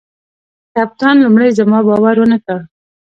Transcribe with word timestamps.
کپتان 0.73 1.15
لومړي 1.23 1.49
زما 1.59 1.79
باور 1.87 2.15
ونه 2.19 2.37
کړ. 2.45 2.59